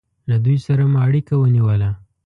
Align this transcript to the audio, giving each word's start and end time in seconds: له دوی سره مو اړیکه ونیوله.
له 0.29 0.35
دوی 0.45 0.57
سره 0.65 0.83
مو 0.91 0.97
اړیکه 1.07 1.33
ونیوله. 1.37 1.89